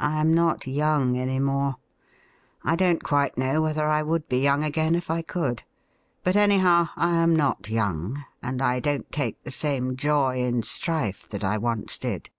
I 0.00 0.16
am 0.20 0.34
not 0.34 0.66
young 0.66 1.16
any 1.16 1.38
more. 1.38 1.76
I 2.64 2.74
don't 2.74 3.04
quite 3.04 3.38
know 3.38 3.62
whether 3.62 3.86
I 3.86 4.02
would 4.02 4.28
be 4.28 4.40
young 4.40 4.64
again 4.64 4.96
if 4.96 5.12
I 5.12 5.22
could. 5.22 5.62
But, 6.24 6.34
anyhow, 6.34 6.88
I 6.96 7.14
am 7.14 7.36
not 7.36 7.70
young, 7.70 8.24
and 8.42 8.60
I 8.60 8.80
don't 8.80 9.12
take 9.12 9.44
the 9.44 9.52
same 9.52 9.96
joy 9.96 10.38
in 10.42 10.62
strife 10.64 11.28
that 11.28 11.44
I 11.44 11.56
once 11.56 11.98
did. 11.98 12.30